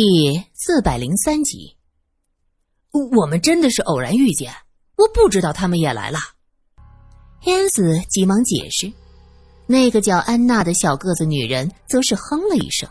[0.00, 1.74] 第四百零三集，
[3.16, 4.52] 我们真的是偶然遇见，
[4.96, 6.20] 我不知道他们也来了。
[7.40, 8.92] 汉斯急忙解释，
[9.66, 12.88] 那个叫安娜的小个子女人则是哼了一声。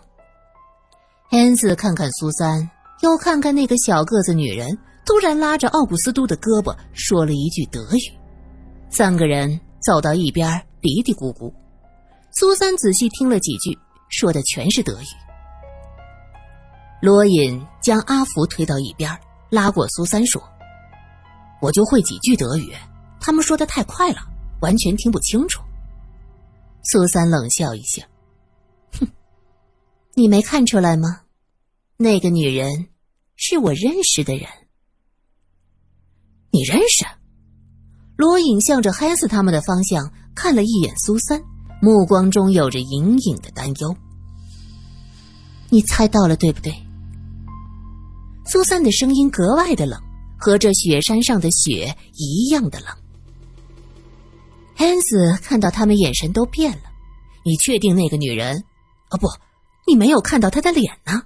[1.30, 2.70] 汉斯看看苏三，
[3.02, 8.12] 又看看那个小个子女人，突然拉着奥古斯都的胳膊说了一句德语。
[8.90, 11.54] 三个人走到一边，嘀嘀咕咕。
[12.34, 13.80] 苏三仔细听了几句，
[14.10, 15.27] 说的全是德语。
[17.00, 19.10] 罗隐将阿福推到一边，
[19.50, 20.42] 拉过苏三说
[21.62, 22.74] ：“我就会几句德语，
[23.20, 24.20] 他们说的太快了，
[24.62, 25.62] 完全听不清楚。”
[26.84, 28.04] 苏三冷笑一下
[29.00, 29.08] ：“哼，
[30.16, 31.22] 你没看出来吗？
[31.98, 32.88] 那个女人
[33.36, 34.48] 是我认识的人。
[36.50, 37.06] 你认识？”
[38.18, 41.40] 罗隐向着黑斯他们的方向看了一眼苏三，
[41.80, 43.96] 目光中有着隐隐的担忧。
[45.70, 46.74] “你猜到了，对不对？”
[48.50, 50.02] 苏三的声音格外的冷，
[50.38, 52.88] 和这雪山上的雪一样的冷。
[54.78, 56.84] 安子看到他们眼神都变了，
[57.44, 58.64] 你确定那个女人？
[59.10, 59.28] 哦不，
[59.86, 61.22] 你没有看到她的脸呢。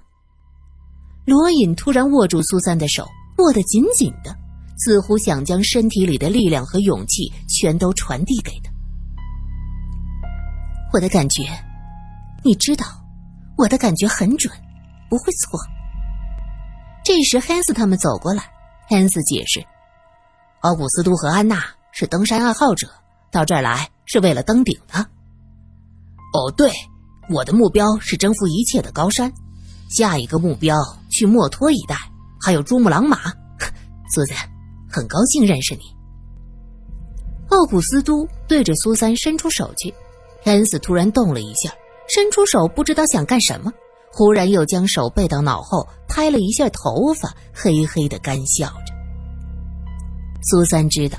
[1.24, 3.08] 罗隐突然握住苏三的手，
[3.38, 4.36] 握得紧紧的，
[4.78, 8.72] 似乎想将身体里的力量和勇气全都传递给他。
[10.92, 11.44] 我的感觉，
[12.42, 12.84] 你知道，
[13.56, 14.52] 我的感觉很准，
[15.08, 15.60] 不会错。
[17.04, 18.44] 这时，汉斯他们走过来。
[18.88, 19.64] 汉斯解释
[20.60, 22.88] ：“奥古斯都和安娜是登山爱好者，
[23.30, 24.98] 到这儿来是为了登顶的。
[26.34, 26.70] ”“哦，对，
[27.28, 29.32] 我的目标是征服一切的高山，
[29.88, 30.76] 下一个目标
[31.10, 31.96] 去墨脱一带，
[32.40, 33.18] 还有珠穆朗玛。”
[34.14, 34.36] 苏三，
[34.90, 35.82] 很高兴认识你。
[37.48, 39.92] 奥古斯都对着苏三伸出手去，
[40.44, 41.72] 汉斯突然动了一下，
[42.08, 43.72] 伸出手不知道想干什么。
[44.12, 48.92] 忽然又将手背到脑后，拍了一下头发，嘿嘿的干笑着。
[50.42, 51.18] 苏三知道，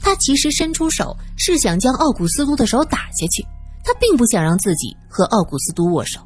[0.00, 3.44] 他其实伸出手是想将奥古斯都的手打下去，
[3.82, 6.20] 他并不想让自己和奥古斯都握手。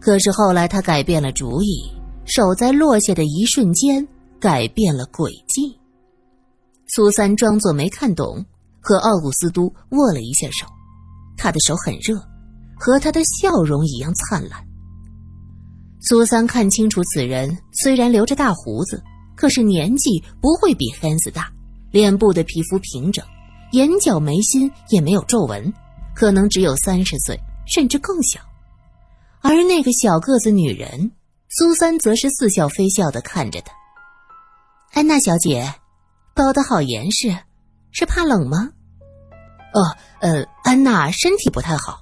[0.00, 1.92] 可是后来他改变了主意，
[2.24, 4.06] 手在落下的一瞬间
[4.40, 5.78] 改变了轨迹。
[6.86, 8.42] 苏三装作没看懂，
[8.80, 10.66] 和奥古斯都握了一下手，
[11.36, 12.16] 他的手很热，
[12.78, 14.64] 和他的笑容一样灿烂。
[16.00, 19.02] 苏三看清楚，此人虽然留着大胡子，
[19.34, 21.50] 可是年纪不会比汉斯大，
[21.90, 23.24] 脸部的皮肤平整，
[23.72, 25.72] 眼角眉心也没有皱纹，
[26.14, 28.40] 可能只有三十岁，甚至更小。
[29.40, 31.10] 而那个小个子女人，
[31.48, 33.72] 苏三则是似笑非笑的看着她。
[34.92, 35.74] 安娜小姐，
[36.34, 37.36] 包的好严实，
[37.90, 38.70] 是怕冷吗？
[39.74, 42.00] 哦，呃，安娜身体不太好。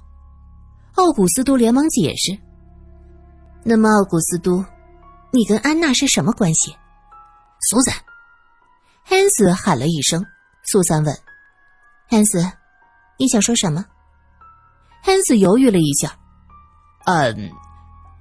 [0.93, 2.37] 奥古斯都连忙解释。
[3.69, 4.63] 那么，奥古斯都，
[5.29, 6.73] 你跟安娜是什么关系？
[7.59, 7.93] 苏珊，
[9.03, 10.25] 汉斯喊了一声。
[10.63, 11.13] 苏珊问
[12.09, 12.49] ：“汉斯，
[13.19, 13.83] 你想说什么？”
[15.03, 16.17] 汉斯犹豫了一下
[17.07, 17.51] ：“嗯，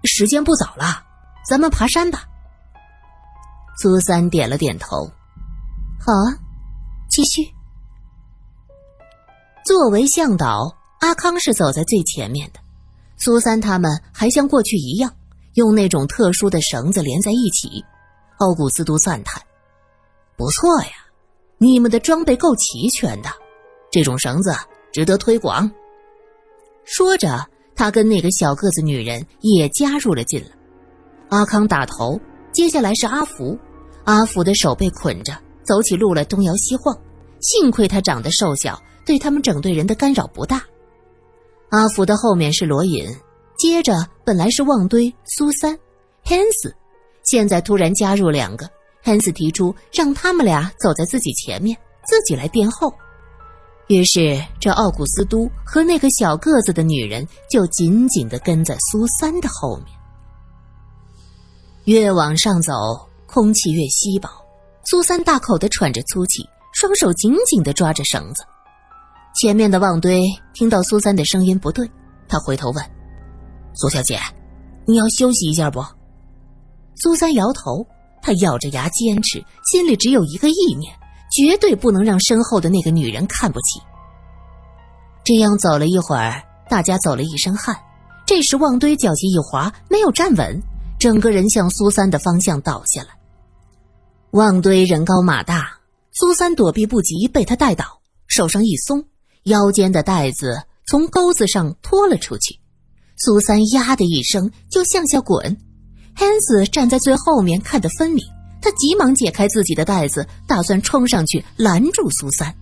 [0.03, 1.05] 时间不早了，
[1.49, 2.25] 咱们爬山吧。”
[3.81, 5.09] 苏三点了点头
[6.05, 6.35] ：“好啊，
[7.09, 7.49] 继续。”
[9.65, 12.59] 作为向导，阿康是走在最前面的，
[13.17, 15.15] 苏三他们还像过去一样。
[15.57, 17.83] 用那种特殊的绳子连在一起，
[18.39, 19.43] 奥古斯都赞叹
[20.37, 20.91] ：“不错呀，
[21.57, 23.31] 你们的装备够齐全的，
[23.91, 24.55] 这种绳子
[24.93, 25.71] 值得推广。”
[26.85, 30.49] 说着，他跟那个小个子女人也加入了进来。
[31.31, 32.21] 阿康打头，
[32.53, 33.59] 接下来是阿福。
[34.05, 35.33] 阿福的手被捆着，
[35.65, 36.95] 走起路来东摇西晃，
[37.41, 40.63] 幸亏他长得瘦小，对他们整队人的干扰不大。
[41.71, 43.09] 阿福的后面是罗隐。
[43.59, 45.79] 接着，本来是旺堆、苏三、
[46.23, 46.75] 汉斯，
[47.25, 48.69] 现在突然加入两个。
[49.03, 52.93] 汉斯提出让他们俩走在自己前面，自己来殿后。
[53.87, 59.87] 于是，这奥古斯都和那个小个子的女人就紧紧地跟在苏三的后面。
[61.85, 62.73] 越往上走，
[63.27, 64.29] 空气越稀薄。
[64.85, 66.43] 苏三大口地喘着粗气，
[66.73, 68.43] 双手紧紧地抓着绳子。
[69.41, 70.21] 前面的旺堆
[70.53, 71.89] 听到苏三的声音不对，
[72.29, 72.96] 他回头问。
[73.79, 74.19] 苏小姐，
[74.87, 75.85] 你要休息一下不？
[76.95, 77.87] 苏三摇头，
[78.23, 80.91] 他咬着牙坚持，心里只有一个意念：
[81.31, 83.79] 绝对不能让身后的那个女人看不起。
[85.23, 87.77] 这样走了一会儿，大家走了一身汗。
[88.25, 90.59] 这时，旺堆脚下一滑，没有站稳，
[90.99, 93.09] 整个人向苏三的方向倒下来。
[94.31, 95.69] 旺堆人高马大，
[96.13, 97.85] 苏三躲避不及，被他带倒，
[98.27, 99.05] 手上一松，
[99.45, 102.59] 腰间的带子从钩子上拖了出去。
[103.17, 105.57] 苏三呀的一声就向下滚，
[106.15, 108.25] 汉斯站在最后面，看得分明。
[108.61, 112.55] 他急忙解开自己的袋子，打算冲上去拦住苏三。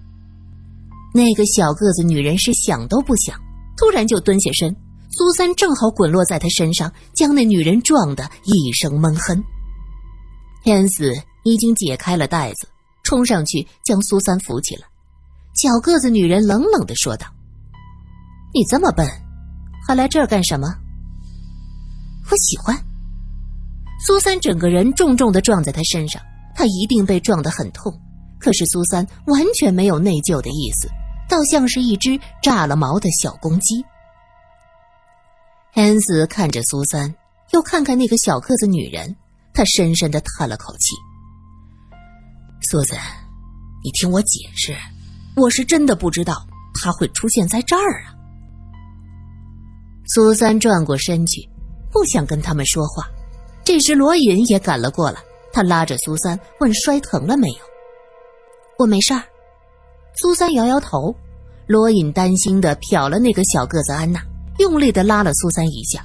[1.14, 3.38] 那个小个子女人是想都不想，
[3.76, 4.74] 突然就蹲下身。
[5.10, 9.42] 苏三正好滚落在他身上，将那女人撞得一声闷哼。
[10.64, 11.14] 汉斯
[11.44, 12.68] 已经解开了袋子，
[13.04, 14.82] 冲上去将苏三扶起了。
[15.54, 17.26] 小个子女人冷冷的说道
[18.52, 19.06] ：“你这么笨，
[19.86, 20.68] 还来这儿干什么？”
[22.30, 22.76] 我喜欢。
[24.04, 26.20] 苏三整个人重重的撞在他身上，
[26.54, 27.92] 他一定被撞得很痛。
[28.38, 30.88] 可是苏三完全没有内疚的意思，
[31.28, 33.82] 倒像是一只炸了毛的小公鸡。
[35.74, 37.14] 恩斯看着苏三，
[37.52, 39.16] 又看看那个小个子女人，
[39.54, 40.94] 他深深的叹了口气
[42.68, 42.98] ：“苏三，
[43.82, 44.76] 你听我解释，
[45.36, 48.14] 我是真的不知道他会出现在这儿啊。”
[50.06, 51.48] 苏三转过身去。
[51.92, 53.08] 不想跟他们说话，
[53.62, 55.20] 这时罗隐也赶了过来，
[55.52, 57.58] 他拉着苏三问：“摔疼了没有
[58.78, 59.22] ？”“我没事儿。”
[60.20, 61.14] 苏三摇摇头。
[61.66, 64.20] 罗隐担心的瞟了那个小个子安娜，
[64.58, 66.04] 用力的拉了苏三一下。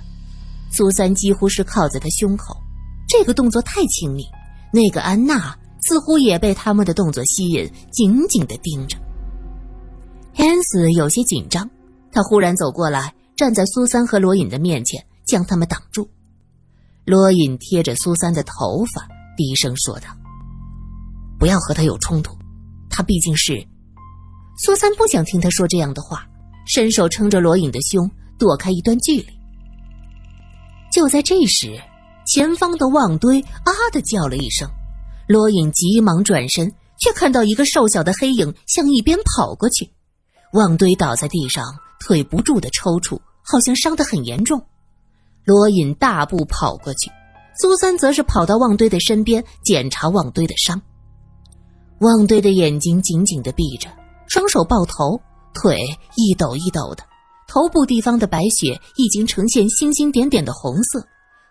[0.72, 2.56] 苏三几乎是靠在他胸口，
[3.10, 4.24] 这个动作太亲密。
[4.72, 8.98] 那个安娜似乎也被他们的动作吸引，紧紧的盯着。
[10.34, 11.69] 汉斯有些紧张，
[12.13, 15.01] 他忽然走过来，站在苏三和罗隐的面前。
[15.25, 16.09] 将他们挡住，
[17.06, 19.07] 罗隐贴着苏三的头发，
[19.38, 20.07] 低声说道
[21.38, 22.36] ：“不要和他有冲突，
[22.89, 23.63] 他毕竟是……”
[24.65, 26.27] 苏三不想听他说这样的话，
[26.65, 28.09] 伸手撑着罗隐的胸，
[28.39, 29.27] 躲开一段距离。
[30.91, 31.80] 就在这时，
[32.25, 34.68] 前方的旺堆啊的叫了一声，
[35.27, 39.88] 罗隐急忙转身，却看到一个瘦小的黑影向一边跑过去。
[40.53, 41.63] 旺堆倒在地上，
[42.00, 43.21] 腿不住的抽搐，
[43.51, 44.63] 好像伤得很严重。
[45.44, 47.10] 罗隐大步跑过去，
[47.60, 50.80] 苏三则是跑到旺堆的身边检查旺堆的伤。
[52.00, 53.90] 旺堆的眼睛紧紧的闭着，
[54.28, 55.19] 双手抱头，
[55.54, 55.81] 腿
[56.16, 57.04] 一抖一抖的，
[57.48, 61.06] 头部地方的白雪已经呈现星星点点的红色，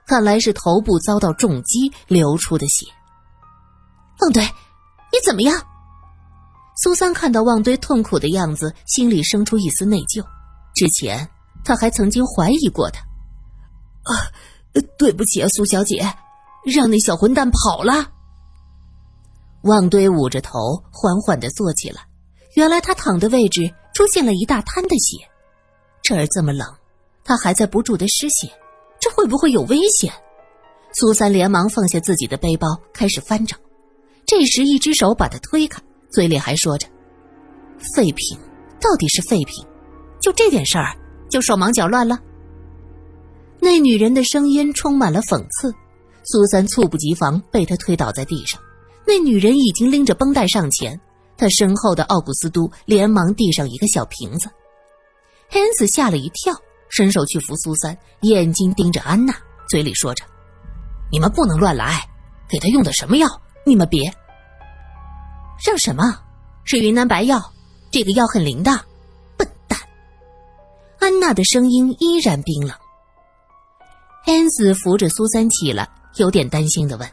[0.07, 2.87] 看来是头部遭到重击流出的血。
[4.21, 5.61] 旺堆，你怎么样？
[6.83, 10.25] 苏三看到旺堆痛苦的样子，心里生出一丝内疚。
[10.75, 11.29] 之前
[11.65, 13.01] 他还曾经怀疑过他。
[14.05, 14.31] 啊，
[14.99, 16.03] 对不起啊，苏小姐，
[16.65, 18.13] 让那小混蛋跑了。
[19.63, 22.03] 旺堆捂着头，缓缓的坐起来。
[22.55, 25.17] 原来他躺的位置出现了一大滩的血，
[26.03, 26.67] 这儿这么冷，
[27.23, 28.51] 他还在不住的失血，
[29.01, 30.13] 这会不会有危险？
[30.93, 33.57] 苏三连忙放下自己的背包，开始翻找。
[34.25, 36.87] 这时，一只手把他推开，嘴里还说着
[37.95, 38.39] ：“废品，
[38.81, 39.65] 到底是废品，
[40.21, 40.97] 就这点事儿
[41.29, 42.19] 就手忙脚乱了。”
[43.61, 45.75] 那女人的声音充满了讽刺，
[46.25, 48.61] 苏三猝不及防被她推倒在地上。
[49.07, 51.01] 那女人已经拎着绷带上前，
[51.37, 54.51] 他身后的奥古斯都连忙递上一个小瓶子。
[55.49, 56.55] 汉斯吓了一跳，
[56.91, 59.35] 伸手去扶苏三，眼睛盯着安娜，
[59.69, 60.25] 嘴里说着
[61.11, 62.07] ：“你们不能乱来，
[62.49, 63.27] 给他用的什么药？
[63.65, 64.13] 你们别……
[65.65, 66.21] 让什么？
[66.65, 67.43] 是云南白药，
[67.91, 68.79] 这个药很灵的。”
[70.99, 72.75] 安娜的声音依然冰冷。
[74.27, 77.09] 安子扶着苏三起来，有点担心的问：“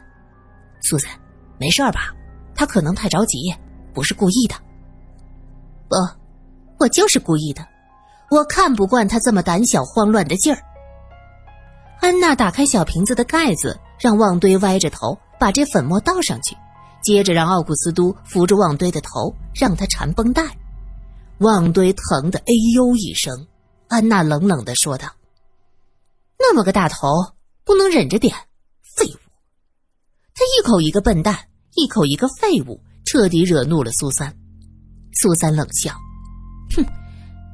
[0.82, 1.10] 苏三，
[1.58, 2.14] 没事吧？
[2.54, 3.38] 他可能太着急，
[3.94, 4.54] 不是故意的。
[5.88, 5.96] ”“不，
[6.78, 7.66] 我就是故意的。
[8.30, 10.60] 我看不惯他这么胆小慌乱的劲儿。”
[12.02, 16.56] 安娜打开小瓶子的盖子，让旺堆歪着头把这粉末倒上去，
[17.02, 20.42] 接着让奥古斯都扶着旺堆的头，让他缠绷带。
[21.38, 23.46] 旺堆疼得哎呦一声，
[23.88, 25.08] 安娜冷冷的说道。
[26.38, 27.08] 那么个大头，
[27.64, 28.34] 不能忍着点，
[28.96, 29.18] 废物！
[30.34, 34.32] 他一口一个笨蛋，一口一个废物，彻底惹怒了苏三。
[35.14, 35.92] 苏三冷笑
[36.76, 36.84] ：“哼，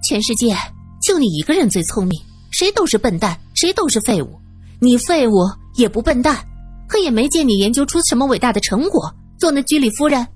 [0.02, 0.56] 全世界
[1.00, 2.20] 就你一个人最聪明，
[2.50, 4.38] 谁都是笨蛋，谁都是废物。
[4.80, 6.44] 你废物也不笨蛋，
[6.88, 10.26] 可也没见你研究出什么伟大的成果，做那居里夫人。”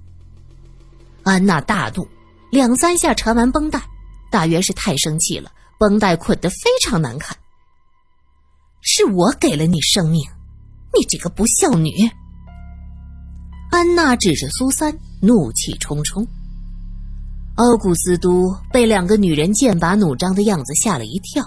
[1.25, 2.07] 安娜大怒，
[2.53, 3.83] 两三下缠完绷带，
[4.31, 7.37] 大约是太生气了，绷带捆得非常难看。
[8.81, 10.23] 是我给了你生命，
[10.97, 11.91] 你这个不孝女！
[13.71, 16.27] 安娜指着苏三，怒气冲冲。
[17.57, 21.45] 奥古斯都被两个女人剑拔弩张的样子吓了一跳。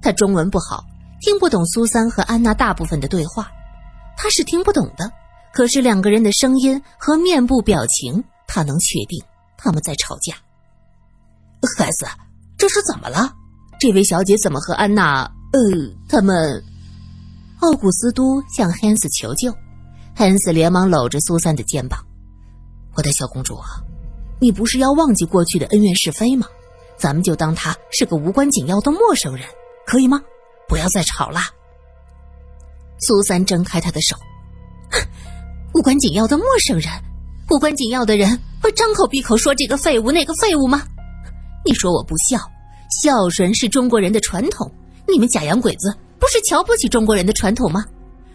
[0.00, 0.84] 他中文不好，
[1.20, 3.50] 听不懂苏三和安娜大部分的对话，
[4.16, 5.10] 他是听不懂的。
[5.52, 9.20] 可是两个人的声音和面部表情，他能确定
[9.56, 10.34] 他们在吵架。
[11.76, 12.06] 孩子，
[12.56, 13.34] 这是怎么了？
[13.78, 15.22] 这位小姐怎么和安娜……
[15.52, 15.60] 呃，
[16.08, 16.62] 他们？
[17.60, 19.52] 奥古斯都向汉斯求救，
[20.14, 21.98] 汉斯连忙搂着苏珊的肩膀
[22.94, 23.66] ：“我的小公主啊，
[24.40, 26.46] 你不是要忘记过去的恩怨是非吗？
[26.96, 29.46] 咱们就当他是个无关紧要的陌生人，
[29.86, 30.20] 可以吗？
[30.68, 31.40] 不要再吵了。”
[33.00, 34.16] 苏三挣开他的手
[35.72, 36.92] ：“无关紧要的陌生人，
[37.50, 40.82] 无关紧要的人会张口闭口说这个废物那个废物吗？
[41.64, 42.38] 你说我不孝，
[43.02, 44.70] 孝顺是中国人的传统，
[45.06, 47.84] 你们假洋鬼子。”不是瞧不起中国人的传统吗？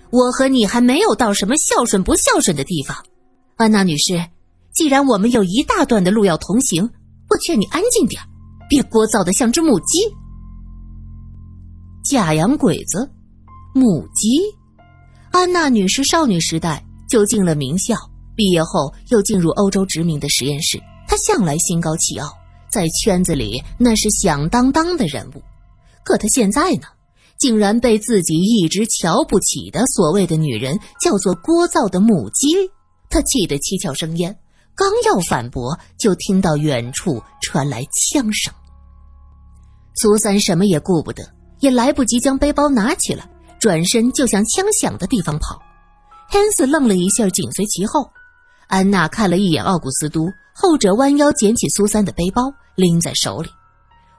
[0.10, 2.96] 我和你还没有到什么孝顺不孝顺的地方。
[3.58, 4.26] 安娜女士，
[4.74, 6.90] 既然我们有一大段的路要同行，
[7.30, 8.24] 我劝你安静点
[8.70, 10.00] 别聒噪的像只母鸡。
[12.06, 13.12] 假洋鬼子，
[13.76, 14.30] 母鸡。
[15.32, 17.98] 安娜女士少女时代就进了名校，
[18.34, 20.82] 毕业后又进入欧洲殖民的实验室。
[21.06, 22.32] 她向来心高气傲，
[22.74, 25.44] 在圈子里那是响当当的人物。
[26.04, 26.88] 可他现在呢？
[27.40, 32.56] 竟然被自己一直瞧不起的所谓的女人叫做聒噪的母鸡，
[33.10, 34.38] 他气得七窍生烟，
[34.76, 38.54] 刚要反驳，就听到远处传来枪声。
[39.96, 41.24] 苏三什么也顾不得，
[41.60, 45.62] 也来不及将背包拿起来，转身就向枪响的地方跑。
[46.30, 48.10] 汉斯愣了一下，紧随其后。
[48.68, 50.22] 安娜看了一眼奥古斯都，
[50.56, 53.50] 后者弯腰捡起苏三的背包，拎在手里。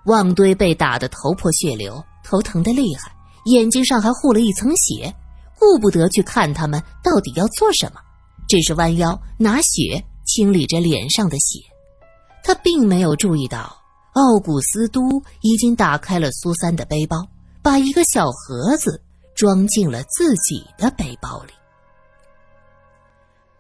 [0.07, 2.03] 旺堆被打得头破血流。
[2.27, 5.15] 头疼的厉害，眼睛上还糊了一层血，
[5.59, 8.01] 顾不得去看他们到底要做什么，
[8.49, 11.61] 只是弯腰拿血清理着脸上的血。
[12.43, 13.77] 他并没有注意到，
[14.15, 17.29] 奥古斯都已经打开了苏三的背包，
[17.63, 19.03] 把一个小盒子
[19.35, 21.53] 装进了自己的背包里。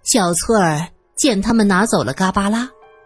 [0.04, 2.60] 小翠儿见他们拿走了嘎巴拉，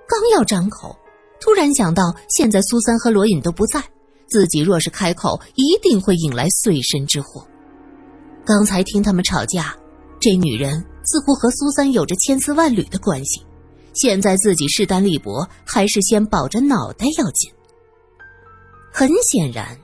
[0.06, 0.96] 刚要张口，
[1.40, 3.82] 突然想到现在苏三和罗隐都不在。
[4.30, 7.46] 自己若是开口，一定会引来碎身之祸。
[8.44, 9.74] 刚才听他们吵架，
[10.20, 13.42] 这女人似乎和苏三有着千丝万缕的关系。
[13.94, 17.50] 现在自己势单力薄，还是先保着脑袋要紧。
[18.92, 19.78] 很显然，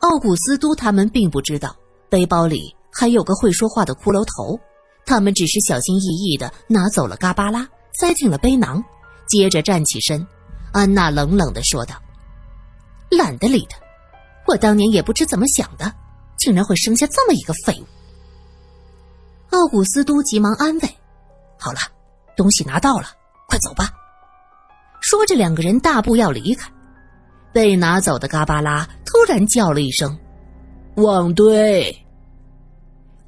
[0.00, 1.74] 奥古斯都他们并不知道
[2.10, 4.60] 背包里还有个会说话的骷髅头。
[5.06, 7.66] 他们只是小心翼翼的拿走了嘎巴拉，
[7.98, 8.84] 塞进了背囊，
[9.26, 10.26] 接着站起身。
[10.76, 11.94] 安娜冷冷的说道
[13.10, 13.78] ：“懒得理他。”
[14.46, 15.90] 我当年也不知怎么想的，
[16.36, 17.86] 竟然会生下这么一个废物。
[19.56, 20.96] 奥古斯都急忙安慰
[21.58, 21.78] ：“好了，
[22.36, 23.06] 东西拿到了，
[23.48, 23.90] 快走吧。”
[25.00, 26.70] 说着，两个人大步要离开。
[27.54, 30.14] 被拿走的嘎巴拉突然叫了一声
[30.96, 32.04] ：“旺堆！”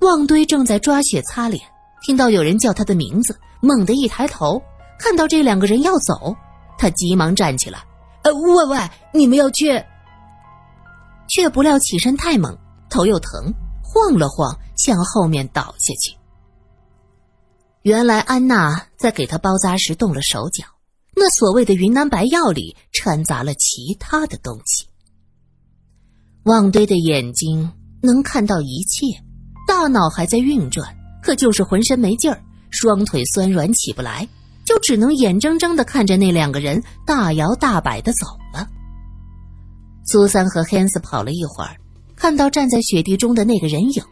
[0.00, 1.64] 旺堆正在抓血擦脸，
[2.02, 4.62] 听到有人叫他的名字，猛地一抬头，
[4.98, 6.36] 看到这两个人要走，
[6.78, 7.84] 他急忙站起来
[8.24, 9.84] ：“呃，喂喂，你们要去？”
[11.28, 12.56] 却不料起身太猛，
[12.88, 16.16] 头又疼，晃了晃，向后面倒下去。
[17.82, 20.64] 原来安娜在给他包扎时动了手脚，
[21.14, 24.86] 那所谓的云南白药里掺杂了其他的东西。
[26.44, 27.70] 旺堆的眼睛
[28.02, 29.06] 能看到一切，
[29.66, 34.26] 大脑还在运转，可就是浑身没劲儿，双腿酸软起不来，
[34.68, 38.68] 就只能眼睁睁的看着那两个人大摇大摆的走了。
[40.04, 41.74] 苏三和汉斯跑了一会儿，
[42.14, 44.02] 看到站在雪地中的那个人影。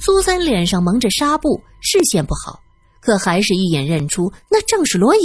[0.00, 2.58] 苏三脸上蒙着纱布，视线不好，
[3.02, 5.22] 可还是一眼认出那正是罗隐。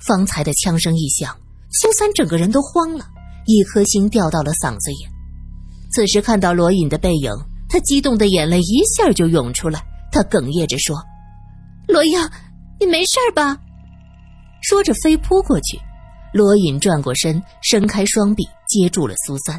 [0.00, 1.32] 方才的枪声一响，
[1.70, 3.06] 苏三整个人都慌了，
[3.46, 5.08] 一颗心掉到了嗓子眼。
[5.92, 7.30] 此时看到罗隐的背影，
[7.68, 9.80] 他激动的眼泪一下就涌出来。
[10.10, 10.96] 他哽咽着说
[11.86, 12.18] ：“罗英，
[12.80, 13.56] 你没事吧？”
[14.60, 15.80] 说着飞扑过去。
[16.32, 18.46] 罗隐转过身，伸开双臂。
[18.68, 19.56] 接住了苏三，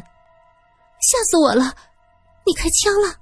[1.00, 1.74] 吓死我了！
[2.46, 3.12] 你开枪了。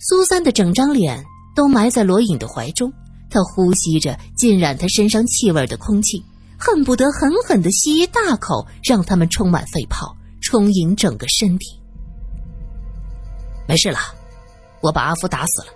[0.00, 1.24] 苏三的整张脸
[1.54, 2.92] 都埋在罗隐的怀中，
[3.30, 6.20] 他呼吸着浸染他身上气味的空气，
[6.58, 11.80] 恨不得狠狠的吸一大口，让他们充满肺泡，充盈整个身体。
[13.68, 14.00] 没事了，
[14.80, 15.68] 我把阿福打死了。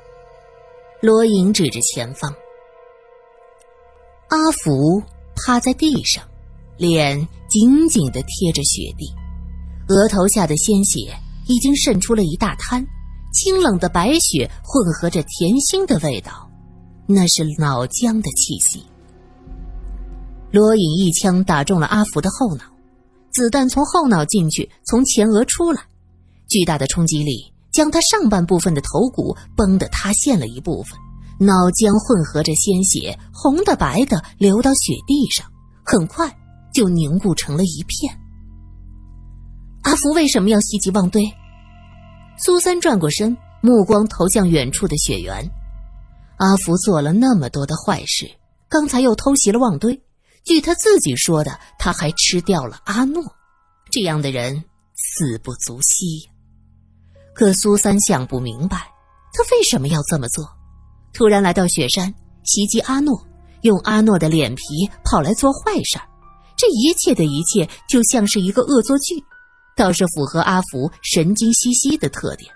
[1.00, 2.34] 罗隐指着前方，
[4.32, 5.02] 阿福
[5.36, 6.24] 趴在地上。
[6.78, 9.06] 脸紧紧的贴着雪地，
[9.88, 11.14] 额头下的鲜血
[11.46, 12.84] 已经渗出了一大滩，
[13.34, 16.50] 清冷的白雪混合着甜腥的味道，
[17.06, 18.82] 那是脑浆的气息。
[20.50, 22.64] 罗隐一枪打中了阿福的后脑，
[23.32, 25.82] 子弹从后脑进去，从前额出来，
[26.48, 30.98] 巨大的冲击力将他上半部分的头骨崩得塌陷了一部分，
[31.44, 35.46] 脑浆混合着鲜血，红的白的流到雪地上，
[35.84, 36.32] 很快。
[36.74, 38.18] 就凝固成了一片。
[39.82, 41.22] 阿福为什么要袭击旺堆？
[42.38, 45.46] 苏三转过身，目光投向远处的雪原。
[46.38, 48.26] 阿福做了那么多的坏事，
[48.70, 50.02] 刚才又偷袭了旺堆，
[50.44, 53.22] 据他自己说的，他还吃掉了阿诺。
[53.90, 56.26] 这样的人死不足惜。
[57.34, 58.78] 可苏三想不明白，
[59.34, 60.48] 他为什么要这么做？
[61.12, 62.12] 突然来到雪山
[62.44, 63.22] 袭击阿诺，
[63.62, 64.62] 用阿诺的脸皮
[65.04, 66.08] 跑来做坏事儿，
[66.56, 69.22] 这一切的一切就像是一个恶作剧，
[69.76, 72.50] 倒是符合阿福神经兮兮的特点。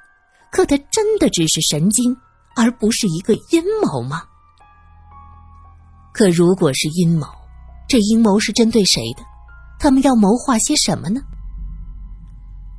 [0.50, 2.16] 可他真的只是神经，
[2.54, 4.22] 而不是一个阴谋吗？
[6.12, 7.26] 可如果是阴谋，
[7.86, 9.22] 这阴谋是针对谁的？
[9.78, 11.20] 他们要谋划些什么呢？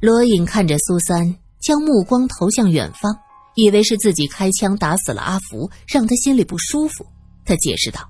[0.02, 3.16] 罗隐看着苏三，将目光投向远方。
[3.58, 7.04] 以为是自己开枪打死了阿福，让他心里不舒服。
[7.44, 8.08] 他解释道：“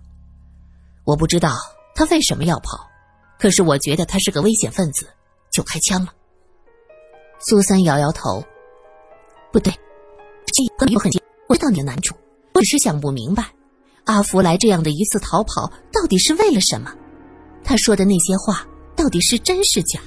[1.07, 1.55] 我不知道
[1.95, 2.85] 他为什么要跑，
[3.39, 5.07] 可是我觉得他是个危险分子，
[5.49, 6.13] 就开枪了。”
[7.39, 8.43] 苏三摇摇头
[9.53, 9.71] ：“不对，
[10.47, 11.09] 这个有很
[11.47, 12.13] 我知道你的难处，
[12.53, 13.45] 我只是想不明白，
[14.03, 16.93] 阿福来这样的一次逃跑，到底是为了什么？
[17.63, 20.01] 他说的那些话到底是真是假？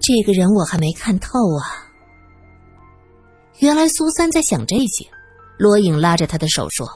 [0.00, 1.84] 这个人我还没看透啊。”
[3.60, 5.08] 原来苏三在想这些，
[5.58, 6.86] 罗颖拉着他的手说：“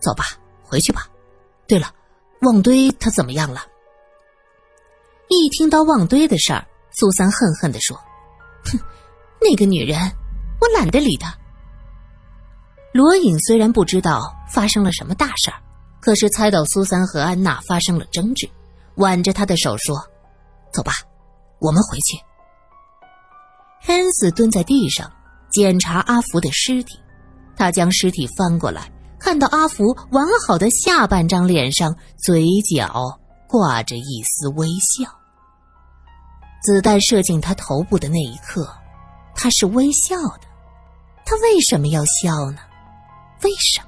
[0.00, 0.24] 走吧，
[0.62, 1.06] 回去吧。
[1.66, 1.92] 对了，
[2.42, 3.60] 旺堆他怎么样了？”
[5.28, 7.96] 一听到旺堆的事儿，苏三恨恨的说
[8.70, 8.78] ：“哼，
[9.40, 9.98] 那个女人，
[10.60, 11.36] 我懒得理她。”
[12.94, 15.60] 罗颖虽然不知道发生了什么大事儿，
[16.00, 18.48] 可是猜到苏三和安娜发生了争执，
[18.94, 19.98] 挽着他的手说
[20.72, 20.92] ：“走吧，
[21.58, 22.16] 我们回去。”
[23.92, 25.12] 恩斯蹲在地上。
[25.50, 26.98] 检查阿福的尸体，
[27.56, 35.10] 他将尸体翻过来，看到阿福完好的下半张脸上，嘴角挂着一丝微笑。
[36.62, 38.68] 子弹射进他头部的那一刻，
[39.34, 40.40] 他是微笑的。
[41.24, 42.58] 他为什么要笑呢？
[43.42, 43.85] 为什么？